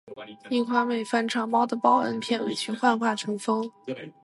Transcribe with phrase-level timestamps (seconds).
[0.49, 3.71] 樱花妹翻唱《猫的报恩》片尾曲《幻化成风》